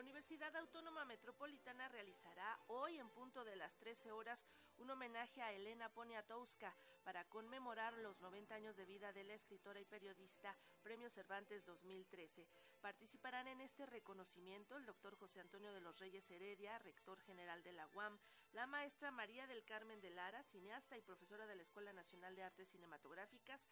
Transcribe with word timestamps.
La 0.00 0.04
Universidad 0.04 0.56
Autónoma 0.56 1.04
Metropolitana 1.04 1.86
realizará 1.88 2.58
hoy 2.68 2.96
en 2.96 3.10
punto 3.10 3.44
de 3.44 3.54
las 3.54 3.76
13 3.76 4.12
horas 4.12 4.46
un 4.78 4.88
homenaje 4.90 5.42
a 5.42 5.52
Elena 5.52 5.90
Poniatowska 5.90 6.74
para 7.04 7.26
conmemorar 7.26 7.92
los 7.98 8.22
90 8.22 8.54
años 8.54 8.76
de 8.76 8.86
vida 8.86 9.12
de 9.12 9.24
la 9.24 9.34
escritora 9.34 9.78
y 9.78 9.84
periodista 9.84 10.56
Premio 10.82 11.10
Cervantes 11.10 11.66
2013. 11.66 12.48
Participarán 12.80 13.46
en 13.48 13.60
este 13.60 13.84
reconocimiento 13.84 14.78
el 14.78 14.86
doctor 14.86 15.16
José 15.16 15.40
Antonio 15.40 15.70
de 15.74 15.82
los 15.82 15.98
Reyes 15.98 16.30
Heredia, 16.30 16.78
rector 16.78 17.20
general 17.20 17.62
de 17.62 17.72
la 17.72 17.86
UAM, 17.88 18.18
la 18.52 18.66
maestra 18.66 19.10
María 19.10 19.46
del 19.46 19.64
Carmen 19.64 20.00
de 20.00 20.08
Lara, 20.08 20.42
cineasta 20.44 20.96
y 20.96 21.02
profesora 21.02 21.46
de 21.46 21.56
la 21.56 21.62
Escuela 21.62 21.92
Nacional 21.92 22.34
de 22.34 22.42
Artes 22.42 22.70
Cinematográficas, 22.70 23.68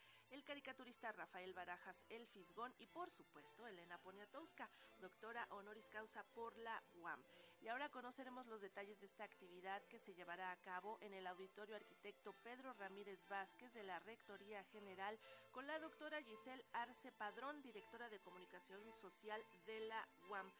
Rafael 1.01 1.53
Barajas 1.53 2.05
El 2.09 2.27
Fisgón 2.27 2.75
y 2.79 2.87
por 2.89 3.11
supuesto 3.11 3.67
Elena 3.67 3.99
Poniatowska, 3.99 4.69
doctora 4.99 5.47
honoris 5.51 5.89
causa 5.91 6.25
por 6.35 6.57
la 6.59 6.83
UAM. 6.95 7.23
Y 7.61 7.69
ahora 7.69 7.89
conoceremos 7.89 8.47
los 8.47 8.61
detalles 8.61 8.99
de 9.01 9.07
esta 9.07 9.23
actividad 9.23 9.83
que 9.85 9.99
se 9.99 10.13
llevará 10.15 10.51
a 10.51 10.57
cabo 10.57 10.99
en 11.01 11.15
el 11.15 11.27
Auditorio 11.29 11.77
Arquitecto 11.77 12.33
Pedro 12.43 12.73
Ramírez 12.73 13.27
Vázquez 13.29 13.73
de 13.75 13.85
la 13.85 14.01
Rectoría 14.01 14.65
General 14.65 15.19
con 15.53 15.67
la 15.69 15.79
doctora 15.79 16.21
Giselle 16.23 16.65
Arce 16.73 17.13
Padrón, 17.13 17.63
directora 17.63 18.09
de 18.09 18.19
Comunicación 18.19 18.81
Social 18.95 19.43
de 19.67 19.81
la 19.81 20.09
UAM. 20.29 20.53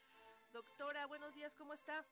Doctora, 0.53 1.07
buenos 1.07 1.35
días, 1.35 1.55
¿cómo 1.57 1.75
está? 1.75 2.07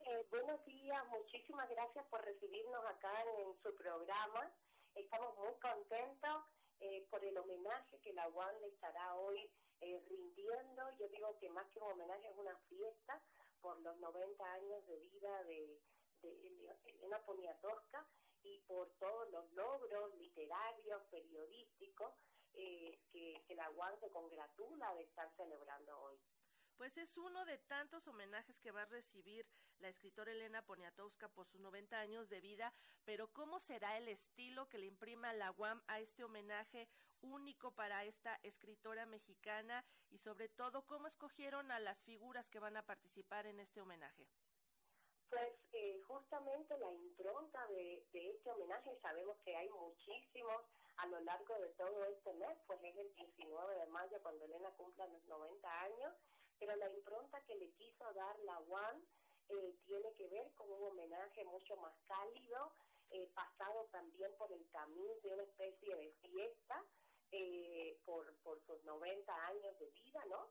Eh, 0.00 0.26
buenos 0.30 0.64
días, 0.64 1.06
muchísimas 1.08 1.68
gracias 1.68 2.06
por 2.06 2.24
recibirnos 2.24 2.84
acá 2.86 3.12
en, 3.38 3.54
su 3.62 3.74
programa. 3.76 4.50
Estamos 4.94 5.36
muy 5.36 5.54
contentos 5.60 6.44
eh, 6.80 7.06
por 7.10 7.24
el 7.24 7.36
homenaje 7.36 8.00
que 8.00 8.12
la 8.12 8.28
UAM 8.28 8.60
le 8.60 8.68
estará 8.68 9.16
hoy 9.16 9.50
eh, 9.80 10.02
rindiendo. 10.08 10.82
Yo 10.98 11.08
digo 11.08 11.38
que 11.38 11.48
más 11.50 11.66
que 11.68 11.80
un 11.80 11.92
homenaje 11.92 12.28
es 12.28 12.36
una 12.36 12.56
fiesta 12.68 13.22
por 13.60 13.78
los 13.80 13.96
90 13.98 14.52
años 14.52 14.86
de 14.86 14.96
vida 14.98 15.44
de, 15.44 15.80
de 16.22 16.70
Elena 16.84 17.20
Poniatowska 17.24 18.06
y 18.42 18.58
por 18.60 18.90
todos 18.98 19.30
los 19.30 19.52
logros 19.52 20.14
literarios, 20.16 21.02
periodísticos 21.10 22.14
que, 22.52 22.98
que 23.12 23.54
la 23.54 23.70
UAM 23.70 23.98
se 24.00 24.10
congratula 24.10 24.94
de 24.94 25.02
estar 25.02 25.30
celebrando 25.36 26.00
hoy 26.00 26.18
pues 26.80 26.96
es 26.96 27.18
uno 27.18 27.44
de 27.44 27.58
tantos 27.58 28.08
homenajes 28.08 28.58
que 28.58 28.70
va 28.70 28.80
a 28.80 28.86
recibir 28.86 29.46
la 29.80 29.90
escritora 29.90 30.32
Elena 30.32 30.62
Poniatowska 30.62 31.28
por 31.28 31.46
sus 31.46 31.60
90 31.60 32.00
años 32.00 32.30
de 32.30 32.40
vida, 32.40 32.72
pero 33.04 33.28
¿cómo 33.34 33.60
será 33.60 33.98
el 33.98 34.08
estilo 34.08 34.66
que 34.70 34.78
le 34.78 34.86
imprima 34.86 35.34
la 35.34 35.50
UAM 35.50 35.82
a 35.88 36.00
este 36.00 36.24
homenaje 36.24 36.88
único 37.20 37.70
para 37.72 38.06
esta 38.06 38.40
escritora 38.42 39.04
mexicana 39.04 39.84
y 40.08 40.16
sobre 40.16 40.48
todo 40.48 40.86
cómo 40.86 41.06
escogieron 41.06 41.70
a 41.70 41.80
las 41.80 42.02
figuras 42.02 42.48
que 42.48 42.60
van 42.60 42.78
a 42.78 42.86
participar 42.86 43.44
en 43.44 43.60
este 43.60 43.82
homenaje? 43.82 44.26
Pues 45.28 45.52
eh, 45.72 46.00
justamente 46.08 46.78
la 46.78 46.90
impronta 46.92 47.66
de, 47.66 48.06
de 48.10 48.30
este 48.30 48.50
homenaje, 48.52 48.98
sabemos 49.02 49.36
que 49.44 49.54
hay 49.54 49.68
muchísimos 49.68 50.62
a 50.96 51.06
lo 51.08 51.20
largo 51.20 51.58
de 51.58 51.68
todo 51.74 52.06
este 52.06 52.32
mes, 52.32 52.56
pues 52.66 52.82
es 52.82 52.96
el 52.96 53.14
19 53.16 53.74
de 53.74 53.86
mayo 53.88 54.18
cuando 54.22 54.46
Elena 54.46 54.70
cumpla 54.78 55.06
los 55.08 55.22
90 55.26 55.82
años 55.82 56.14
pero 56.60 56.76
la 56.76 56.90
impronta 56.90 57.40
que 57.46 57.56
le 57.56 57.72
quiso 57.72 58.12
dar 58.12 58.38
la 58.40 58.60
UAN 58.60 59.02
eh, 59.48 59.74
tiene 59.86 60.14
que 60.14 60.28
ver 60.28 60.52
con 60.52 60.70
un 60.70 60.90
homenaje 60.90 61.44
mucho 61.46 61.74
más 61.78 61.94
cálido, 62.06 62.72
eh, 63.10 63.28
pasado 63.34 63.86
también 63.90 64.30
por 64.36 64.52
el 64.52 64.68
camino 64.70 65.14
de 65.22 65.32
una 65.32 65.42
especie 65.42 65.96
de 65.96 66.12
fiesta 66.20 66.84
eh, 67.32 67.98
por, 68.04 68.32
por 68.42 68.60
sus 68.66 68.84
90 68.84 69.46
años 69.46 69.78
de 69.78 69.86
vida, 69.90 70.24
¿no? 70.26 70.50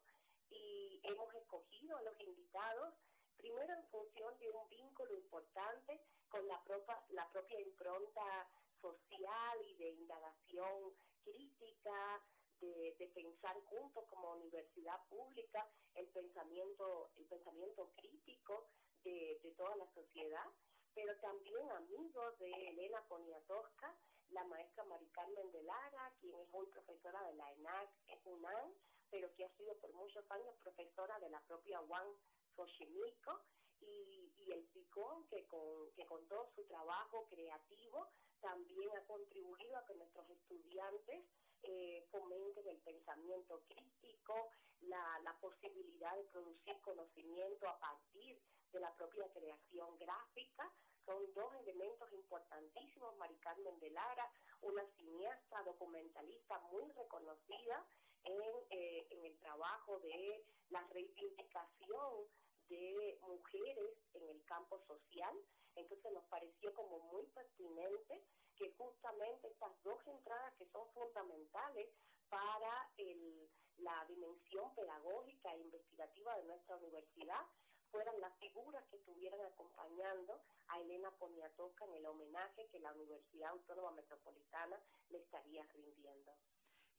Y 0.49 0.99
hemos 1.03 1.33
escogido 1.35 1.95
a 1.97 2.01
los 2.01 2.19
invitados, 2.19 2.95
primero 3.37 3.71
en 3.73 3.85
función 3.89 4.37
de 4.39 4.49
un 4.49 4.67
vínculo 4.67 5.13
importante 5.13 6.01
con 6.27 6.45
la 6.47 6.61
propia, 6.63 7.05
la 7.09 7.29
propia 7.31 7.61
impronta 7.61 8.49
social 8.81 9.61
y 9.63 9.75
de 9.75 9.89
indagación 9.91 10.93
crítica, 11.23 12.23
de, 12.61 13.11
pensar 13.13 13.55
juntos 13.65 14.05
como 14.09 14.33
universidad 14.33 14.99
pública 15.09 15.67
el 15.95 16.07
pensamiento, 16.07 17.11
el 17.17 17.25
pensamiento 17.25 17.91
crítico 17.95 18.67
de, 19.03 19.39
de 19.43 19.51
toda 19.51 19.75
la 19.75 19.87
sociedad, 19.93 20.45
pero 20.93 21.15
también 21.19 21.69
amigos 21.71 22.37
de 22.39 22.51
Elena 22.69 23.03
Poniatowska, 23.07 23.95
la 24.29 24.43
maestra 24.45 24.83
Mari 24.85 25.07
Carmen 25.07 25.51
de 25.51 25.63
Lara, 25.63 26.13
quien 26.19 26.39
es 26.39 26.47
hoy 26.51 26.67
profesora 26.67 27.21
de 27.23 27.33
la 27.35 27.51
ENAC, 27.53 27.89
UNAM, 28.25 28.73
pero 29.09 29.33
que 29.33 29.45
ha 29.45 29.57
sido 29.57 29.75
por 29.79 29.91
muchos 29.93 30.29
años 30.29 30.55
profesora 30.61 31.19
de 31.19 31.29
la 31.29 31.41
propia 31.41 31.79
Juan 31.79 32.07
Xochimilco, 32.55 33.41
y, 33.81 34.33
y 34.37 34.51
el 34.51 34.63
PICON, 34.65 35.27
que 35.29 35.45
con, 35.47 35.91
que 35.95 36.05
con 36.05 36.27
todo 36.27 36.49
su 36.55 36.63
trabajo 36.65 37.27
creativo 37.29 38.09
también 38.41 38.89
ha 38.97 39.05
contribuido 39.05 39.77
a 39.77 39.85
que 39.85 39.95
nuestros 39.95 40.29
estudiantes 40.29 41.25
eh, 41.63 42.07
fomenten 42.11 42.67
el 42.67 42.77
pensamiento 42.79 43.61
crítico, 43.67 44.51
la, 44.81 45.19
la 45.23 45.33
posibilidad 45.39 46.15
de 46.15 46.23
producir 46.25 46.79
conocimiento 46.81 47.67
a 47.67 47.79
partir 47.79 48.39
de 48.71 48.79
la 48.79 48.93
propia 48.95 49.29
creación 49.31 49.97
gráfica. 49.97 50.71
Son 51.05 51.33
dos 51.33 51.53
elementos 51.55 52.11
importantísimos. 52.13 53.15
Mari 53.17 53.35
Carmen 53.37 53.79
de 53.79 53.89
Lara, 53.89 54.31
una 54.61 54.85
cineasta 54.97 55.63
documentalista 55.63 56.59
muy 56.71 56.83
reconocida 56.91 57.85
en, 58.23 58.41
eh, 58.69 59.07
en 59.09 59.25
el 59.25 59.39
trabajo 59.39 59.99
de 59.99 60.45
la 60.69 60.85
reivindicación 60.87 62.27
de 62.69 63.17
mujeres 63.21 63.97
en 64.13 64.29
el 64.29 64.43
campo 64.45 64.79
social. 64.85 65.35
Entonces 65.75 66.11
nos 66.11 66.25
pareció 66.25 66.73
como 66.73 66.99
muy 67.11 67.25
pertinente 67.27 68.23
que 68.59 68.69
justamente 68.73 69.47
estas 69.47 69.71
dos 69.83 70.05
entradas 70.05 70.53
que 70.55 70.65
son 70.67 70.85
fundamentales 70.91 71.87
para 72.29 72.91
el, 72.97 73.49
la 73.77 74.05
dimensión 74.05 74.75
pedagógica 74.75 75.55
e 75.55 75.61
investigativa 75.61 76.35
de 76.35 76.43
nuestra 76.43 76.75
universidad 76.75 77.47
fueran 77.89 78.19
las 78.19 78.37
figuras 78.37 78.83
que 78.89 78.97
estuvieran 78.97 79.39
acompañando 79.45 80.41
a 80.67 80.79
Elena 80.81 81.09
Poniatowska 81.17 81.85
en 81.85 81.95
el 81.95 82.05
homenaje 82.05 82.67
que 82.69 82.79
la 82.79 82.91
Universidad 82.91 83.51
Autónoma 83.51 83.91
Metropolitana 83.91 84.79
le 85.09 85.19
estaría 85.19 85.63
rindiendo. 85.63 86.33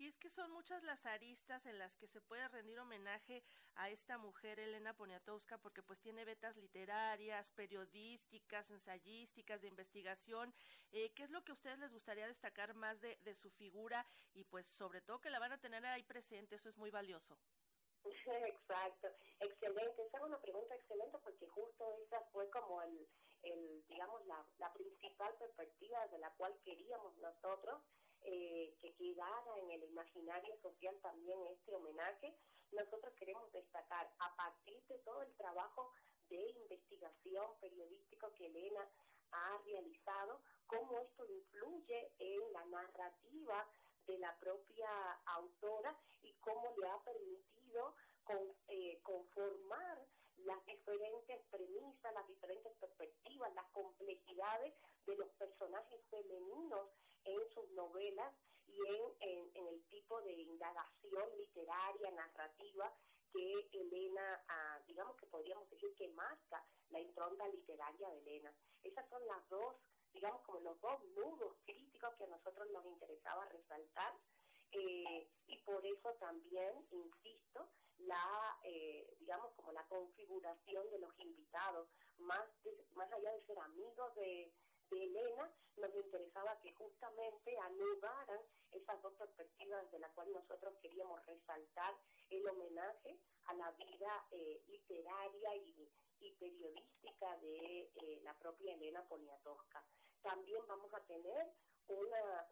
Y 0.00 0.06
es 0.06 0.16
que 0.16 0.30
son 0.30 0.50
muchas 0.52 0.82
las 0.82 1.04
aristas 1.04 1.66
en 1.66 1.78
las 1.78 1.94
que 1.94 2.08
se 2.08 2.22
puede 2.22 2.48
rendir 2.48 2.78
homenaje 2.78 3.42
a 3.74 3.90
esta 3.90 4.16
mujer, 4.16 4.58
Elena 4.58 4.96
Poniatowska, 4.96 5.58
porque 5.58 5.82
pues 5.82 6.00
tiene 6.00 6.24
vetas 6.24 6.56
literarias, 6.56 7.50
periodísticas, 7.50 8.70
ensayísticas, 8.70 9.60
de 9.60 9.68
investigación. 9.68 10.54
Eh, 10.90 11.12
¿Qué 11.12 11.24
es 11.24 11.30
lo 11.30 11.44
que 11.44 11.52
a 11.52 11.54
ustedes 11.54 11.78
les 11.78 11.92
gustaría 11.92 12.26
destacar 12.26 12.72
más 12.72 12.98
de, 13.02 13.18
de 13.20 13.34
su 13.34 13.50
figura? 13.50 14.06
Y 14.32 14.44
pues 14.44 14.66
sobre 14.66 15.02
todo 15.02 15.20
que 15.20 15.28
la 15.28 15.38
van 15.38 15.52
a 15.52 15.60
tener 15.60 15.84
ahí 15.84 16.02
presente, 16.02 16.54
eso 16.54 16.70
es 16.70 16.78
muy 16.78 16.90
valioso. 16.90 17.36
Exacto, 18.46 19.08
excelente. 19.40 20.06
Esa 20.06 20.16
es 20.16 20.24
una 20.24 20.40
pregunta 20.40 20.74
excelente 20.76 21.18
porque 21.18 21.46
justo 21.46 21.94
esa 22.06 22.22
fue 22.32 22.48
como 22.48 22.80
el, 22.80 23.06
el 23.42 23.84
digamos, 23.86 24.24
la, 24.24 24.42
la 24.56 24.72
principal 24.72 25.34
perspectiva 25.38 26.06
de 26.08 26.18
la 26.20 26.30
cual 26.30 26.58
queríamos 26.64 27.14
nosotros 27.18 27.82
eh, 28.22 28.76
que 28.80 28.94
quedara 28.94 29.58
en 29.58 29.70
el 29.70 29.84
imaginario 29.84 30.56
social 30.62 30.96
también 31.00 31.38
este 31.48 31.74
homenaje, 31.74 32.34
nosotros 32.72 33.12
queremos 33.14 33.50
destacar 33.52 34.12
a 34.18 34.36
partir 34.36 34.82
de 34.86 34.98
todo 34.98 35.22
el 35.22 35.34
trabajo 35.36 35.92
de 36.28 36.50
investigación 36.50 37.46
periodístico 37.60 38.32
que 38.34 38.46
Elena 38.46 38.88
ha 39.32 39.58
realizado, 39.64 40.40
cómo 40.66 41.00
esto 41.00 41.24
influye 41.26 42.12
en 42.18 42.52
la 42.52 42.64
narrativa 42.66 43.68
de 44.06 44.18
la 44.18 44.36
propia 44.38 44.88
autora 45.36 45.96
y 46.22 46.32
cómo 46.40 46.74
le 46.78 46.88
ha 46.88 46.98
permitido 47.02 47.94
con, 48.24 48.38
eh, 48.68 49.00
conformar 49.02 50.06
las 50.44 50.64
diferentes 50.64 51.40
premisas, 51.50 52.14
las 52.14 52.26
diferentes 52.26 52.72
perspectivas, 52.78 53.54
las 53.54 53.66
complejidades 53.72 54.74
de 55.06 55.16
los 55.16 55.28
personajes 55.30 56.00
femeninos 56.10 56.88
en 57.24 57.50
sus 57.50 57.70
novelas 57.72 58.34
y 58.66 58.78
en, 58.86 59.50
en, 59.54 59.66
el 59.66 59.82
tipo 59.88 60.20
de 61.02 61.36
literaria, 61.36 62.10
narrativa 62.12 62.92
que 63.32 63.80
Elena, 63.80 64.42
ah, 64.48 64.80
digamos 64.86 65.16
que 65.16 65.26
podríamos 65.26 65.68
decir 65.70 65.94
que 65.94 66.08
marca 66.08 66.64
la 66.90 67.00
impronta 67.00 67.46
literaria 67.48 68.08
de 68.08 68.18
Elena. 68.18 68.52
Esas 68.82 69.08
son 69.08 69.24
las 69.26 69.48
dos, 69.48 69.76
digamos 70.12 70.42
como 70.42 70.60
los 70.60 70.80
dos 70.80 71.02
nudos 71.14 71.56
críticos 71.64 72.14
que 72.16 72.24
a 72.24 72.28
nosotros 72.28 72.68
nos 72.70 72.84
interesaba 72.86 73.44
resaltar 73.46 74.14
eh, 74.72 75.28
y 75.46 75.58
por 75.62 75.84
eso 75.84 76.12
también, 76.20 76.86
insisto, 76.90 77.68
la, 77.98 78.58
eh, 78.64 79.14
digamos, 79.18 79.52
como 79.54 79.72
la 79.72 79.86
configuración 79.88 80.90
de 80.90 80.98
los 80.98 81.18
invitados, 81.18 81.88
más, 82.18 82.48
más 82.94 83.12
allá 83.12 83.32
de 83.32 83.44
ser 83.46 83.58
amigos 83.58 84.14
de, 84.14 84.52
de 84.90 85.04
Elena, 85.04 85.50
nos 85.76 85.94
interesaba 85.94 86.58
que 86.60 86.72
justamente 86.72 87.56
anudaran 87.58 88.40
esas 88.72 89.00
dos 89.02 89.14
perspectivas 89.14 89.90
de 89.90 89.98
las 89.98 90.12
cuales 90.12 90.34
nosotros 90.34 90.74
queríamos 90.82 91.24
resaltar 91.26 91.96
el 92.28 92.46
homenaje 92.48 93.18
a 93.44 93.54
la 93.54 93.70
vida 93.72 94.26
eh, 94.32 94.62
literaria 94.68 95.56
y, 95.56 95.88
periodística 96.38 97.36
de 97.38 97.90
eh, 97.94 98.20
la 98.22 98.34
propia 98.34 98.74
Elena 98.74 99.02
Poniatowska. 99.08 99.84
También 100.22 100.60
vamos 100.66 100.92
a 100.94 101.00
tener 101.04 101.52
una, 101.88 102.46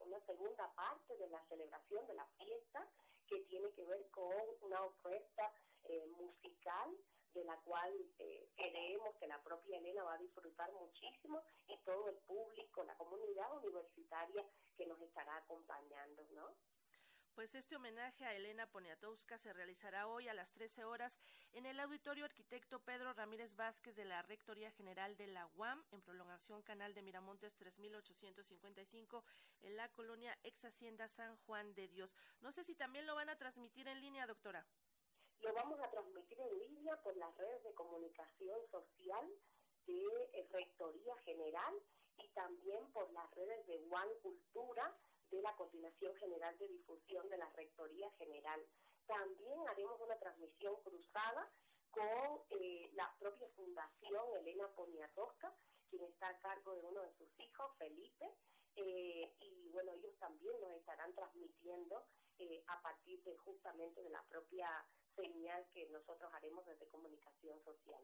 una, 0.00 0.20
segunda 0.26 0.74
parte 0.74 1.16
de 1.16 1.28
la 1.28 1.42
celebración 1.46 2.06
de 2.06 2.14
la 2.14 2.26
fiesta 2.38 2.86
que 3.26 3.40
tiene 3.44 3.70
que 3.72 3.84
ver 3.84 4.10
con 4.10 4.32
una 4.60 4.82
oferta 4.82 5.52
eh, 5.84 6.06
musical 6.08 6.96
de 7.36 7.44
la 7.44 7.56
cual 7.60 7.92
eh, 8.18 8.48
creemos 8.56 9.14
que 9.16 9.26
la 9.26 9.42
propia 9.42 9.78
Elena 9.78 10.02
va 10.04 10.14
a 10.14 10.18
disfrutar 10.18 10.72
muchísimo 10.72 11.42
y 11.54 11.55
todo 11.86 12.10
el 12.10 12.16
público, 12.26 12.84
la 12.84 12.96
comunidad 12.96 13.56
universitaria 13.64 14.44
que 14.76 14.86
nos 14.86 15.00
estará 15.00 15.36
acompañando, 15.36 16.22
¿no? 16.34 16.54
Pues 17.34 17.54
este 17.54 17.76
homenaje 17.76 18.24
a 18.24 18.34
Elena 18.34 18.66
Poniatowska 18.66 19.36
se 19.36 19.52
realizará 19.52 20.08
hoy 20.08 20.26
a 20.26 20.32
las 20.32 20.54
13 20.54 20.84
horas 20.84 21.18
en 21.52 21.66
el 21.66 21.78
Auditorio 21.80 22.24
Arquitecto 22.24 22.80
Pedro 22.80 23.12
Ramírez 23.12 23.54
Vázquez 23.54 23.94
de 23.94 24.06
la 24.06 24.22
Rectoría 24.22 24.70
General 24.70 25.18
de 25.18 25.26
la 25.26 25.46
UAM, 25.54 25.84
en 25.92 26.00
prolongación 26.00 26.62
Canal 26.62 26.94
de 26.94 27.02
Miramontes 27.02 27.54
3855, 27.56 29.22
en 29.60 29.76
la 29.76 29.90
colonia 29.92 30.36
Ex 30.44 30.64
Hacienda 30.64 31.08
San 31.08 31.36
Juan 31.44 31.74
de 31.74 31.88
Dios. 31.88 32.16
No 32.40 32.52
sé 32.52 32.64
si 32.64 32.74
también 32.74 33.06
lo 33.06 33.14
van 33.14 33.28
a 33.28 33.36
transmitir 33.36 33.86
en 33.86 34.00
línea, 34.00 34.26
doctora. 34.26 34.66
Lo 35.40 35.52
vamos 35.52 35.78
a 35.80 35.90
transmitir 35.90 36.40
en 36.40 36.58
línea 36.58 36.96
por 37.02 37.14
las 37.18 37.36
redes 37.36 37.62
de 37.64 37.74
comunicación 37.74 38.66
social 38.70 39.30
de 39.86 40.30
eh, 40.32 40.48
Rectoría 40.50 41.16
General 41.24 41.74
y 42.18 42.28
también 42.28 42.90
por 42.92 43.10
las 43.12 43.30
redes 43.34 43.66
de 43.66 43.78
UAM 43.88 44.08
Cultura 44.22 44.94
de 45.30 45.42
la 45.42 45.54
Coordinación 45.56 46.14
General 46.16 46.56
de 46.58 46.68
Difusión 46.68 47.28
de 47.28 47.38
la 47.38 47.48
Rectoría 47.50 48.10
General. 48.12 48.60
También 49.06 49.68
haremos 49.68 50.00
una 50.00 50.18
transmisión 50.18 50.76
cruzada 50.82 51.50
con 51.90 52.42
eh, 52.50 52.90
la 52.94 53.14
propia 53.18 53.48
Fundación 53.50 54.24
Elena 54.38 54.68
Poniatowska, 54.74 55.54
quien 55.88 56.04
está 56.04 56.28
a 56.28 56.40
cargo 56.40 56.74
de 56.74 56.82
uno 56.82 57.02
de 57.02 57.12
sus 57.14 57.28
hijos, 57.40 57.72
Felipe, 57.78 58.26
eh, 58.76 59.32
y 59.40 59.68
bueno, 59.70 59.92
ellos 59.92 60.14
también 60.18 60.60
nos 60.60 60.72
estarán 60.72 61.14
transmitiendo 61.14 62.04
a 62.66 62.82
partir 62.82 63.22
de 63.22 63.34
justamente 63.38 64.02
de 64.02 64.10
la 64.10 64.22
propia 64.24 64.68
señal 65.14 65.66
que 65.72 65.88
nosotros 65.88 66.30
haremos 66.34 66.66
desde 66.66 66.86
comunicación 66.88 67.58
social 67.64 68.02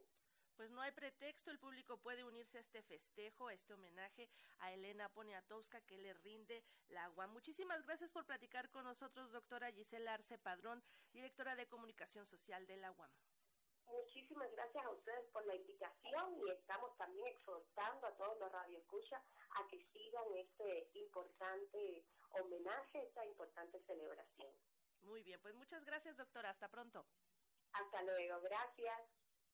pues 0.53 0.71
no 0.71 0.81
hay 0.81 0.93
pretexto, 0.93 1.51
el 1.51 1.59
público 1.59 1.97
puede 1.99 2.25
unirse 2.25 2.59
a 2.59 2.61
este 2.61 2.83
festejo, 2.83 3.49
a 3.49 3.55
este 3.55 3.75
homenaje 3.75 4.29
a 4.59 4.73
Elena 4.73 5.09
Poniatowska 5.09 5.81
que 5.83 5.99
le 5.99 6.15
rinde 6.15 6.63
la 6.89 7.05
agua. 7.05 7.27
Muchísimas 7.27 7.83
gracias 7.85 8.13
por 8.13 8.25
platicar 8.27 8.71
con 8.71 8.85
nosotros, 8.85 9.33
doctora 9.33 9.73
Gisela 9.73 10.15
Arce 10.15 10.39
Padrón, 10.39 10.83
directora 11.13 11.57
de 11.57 11.67
Comunicación 11.67 12.27
Social 12.27 12.67
de 12.67 12.77
la 12.77 12.93
UAM. 12.93 13.11
Muchísimas 13.87 14.51
gracias 14.53 14.85
a 14.85 14.91
ustedes 14.91 15.29
por 15.33 15.45
la 15.47 15.55
invitación 15.55 16.39
y 16.47 16.51
estamos 16.51 16.97
también 16.97 17.27
exhortando 17.27 18.07
a 18.07 18.17
todos 18.17 18.39
los 18.39 18.51
radioescuchas 18.51 19.23
a 19.51 19.67
que 19.69 19.85
sigan 19.93 20.25
este 20.37 20.89
importante 20.95 22.05
homenaje, 22.31 23.03
esta 23.03 23.27
importante 23.27 23.81
celebración. 23.85 24.53
Muy 25.03 25.23
bien, 25.23 25.41
pues 25.43 25.55
muchas 25.55 25.85
gracias, 25.85 26.17
doctora. 26.17 26.51
Hasta 26.51 26.69
pronto. 26.69 27.05
Hasta 27.73 28.03
luego, 28.03 28.41
gracias. 28.43 29.01